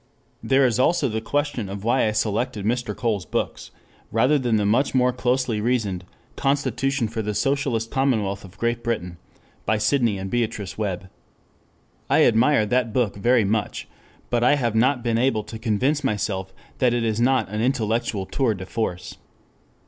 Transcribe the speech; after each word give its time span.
There 0.41 0.65
is 0.65 0.79
also 0.79 1.07
the 1.07 1.21
question 1.21 1.69
of 1.69 1.83
why 1.83 2.07
I 2.07 2.11
selected 2.11 2.65
Mr. 2.65 2.95
Cole's 2.95 3.23
books 3.23 3.69
rather 4.11 4.39
than 4.39 4.55
the 4.55 4.65
much 4.65 4.95
more 4.95 5.13
closely 5.13 5.61
reasoned 5.61 6.05
"Constitution 6.35 7.07
for 7.07 7.21
the 7.21 7.35
Socialist 7.35 7.91
Commonwealth 7.91 8.43
of 8.43 8.57
Great 8.57 8.83
Britain" 8.83 9.17
by 9.63 9.77
Sidney 9.77 10.17
and 10.17 10.31
Beatrice 10.31 10.75
Webb. 10.75 11.07
I 12.09 12.23
admire 12.23 12.65
that 12.65 12.93
book 12.93 13.15
very 13.15 13.43
much; 13.43 13.87
but 14.31 14.43
I 14.43 14.55
have 14.55 14.73
not 14.73 15.03
been 15.03 15.19
able 15.19 15.43
to 15.43 15.59
convince 15.59 16.03
myself 16.03 16.51
that 16.79 16.95
it 16.95 17.03
is 17.03 17.21
not 17.21 17.47
an 17.49 17.61
intellectual 17.61 18.25
tour 18.25 18.55
de 18.55 18.65
force. 18.65 19.17